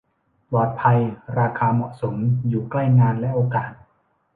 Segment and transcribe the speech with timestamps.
[0.49, 0.99] ปลอดภัย
[1.39, 2.15] ราคาเหมาะสม
[2.49, 3.71] อยู่ใกล้งานและโอกาส